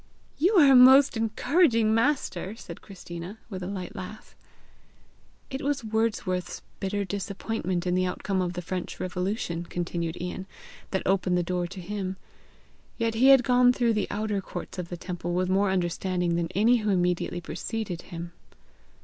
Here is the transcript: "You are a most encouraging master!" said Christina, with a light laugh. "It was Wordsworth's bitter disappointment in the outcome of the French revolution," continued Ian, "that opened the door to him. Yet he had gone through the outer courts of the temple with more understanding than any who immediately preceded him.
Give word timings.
"You 0.39 0.55
are 0.55 0.71
a 0.71 0.75
most 0.75 1.15
encouraging 1.15 1.93
master!" 1.93 2.55
said 2.55 2.81
Christina, 2.81 3.37
with 3.51 3.61
a 3.61 3.67
light 3.67 3.95
laugh. 3.95 4.35
"It 5.51 5.61
was 5.61 5.83
Wordsworth's 5.83 6.63
bitter 6.79 7.05
disappointment 7.05 7.85
in 7.85 7.93
the 7.93 8.07
outcome 8.07 8.41
of 8.41 8.53
the 8.53 8.63
French 8.63 8.99
revolution," 8.99 9.63
continued 9.63 10.17
Ian, 10.19 10.47
"that 10.89 11.03
opened 11.05 11.37
the 11.37 11.43
door 11.43 11.67
to 11.67 11.79
him. 11.79 12.17
Yet 12.97 13.13
he 13.13 13.27
had 13.27 13.43
gone 13.43 13.71
through 13.73 13.93
the 13.93 14.07
outer 14.09 14.41
courts 14.41 14.79
of 14.79 14.89
the 14.89 14.97
temple 14.97 15.35
with 15.35 15.49
more 15.49 15.69
understanding 15.69 16.35
than 16.35 16.47
any 16.55 16.77
who 16.77 16.89
immediately 16.89 17.39
preceded 17.39 18.01
him. 18.01 18.31